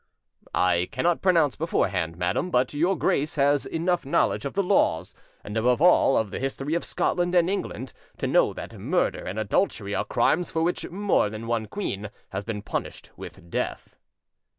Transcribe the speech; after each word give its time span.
"I 0.55 0.89
cannot 0.91 1.21
pronounce 1.21 1.55
beforehand, 1.55 2.17
madam; 2.17 2.49
but 2.49 2.73
your 2.73 2.97
Grace 2.97 3.35
has 3.35 3.67
enough 3.67 4.03
knowledge 4.03 4.45
of 4.45 4.55
the 4.55 4.63
laws, 4.63 5.13
and 5.43 5.55
above 5.55 5.79
all 5.79 6.17
of 6.17 6.31
the 6.31 6.39
history 6.39 6.73
of 6.73 6.83
Scotland 6.83 7.35
and 7.35 7.47
England, 7.47 7.93
to 8.17 8.25
know 8.25 8.51
that 8.51 8.79
murder 8.79 9.23
and 9.23 9.37
adultery 9.37 9.93
are 9.93 10.03
crimes 10.03 10.49
for 10.49 10.63
which 10.63 10.89
more 10.89 11.29
than 11.29 11.45
one 11.45 11.67
queen 11.67 12.09
has 12.29 12.43
been 12.43 12.63
punished 12.63 13.11
with 13.15 13.51
death." 13.51 13.95